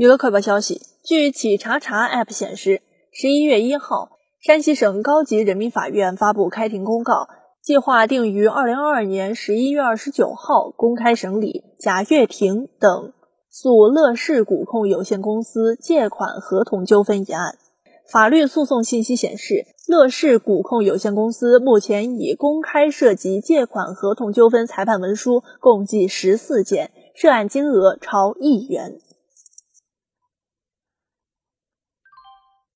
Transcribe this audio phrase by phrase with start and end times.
[0.00, 2.80] 娱乐快报消息据企查查 app 显示
[3.12, 7.28] 十一月一号山西省高级人民法院发布开庭公告
[7.62, 13.12] 计划定于二零二二年十一月二十九号公开审理贾跃亭等
[13.50, 17.58] 诉乐视股控有限公司借款合同纠纷一案。
[18.10, 28.98] 法律诉讼信息显示乐视股控有限公司目前已公开涉及借款合同纠纷裁判文书共计十四件涉案金额超亿元。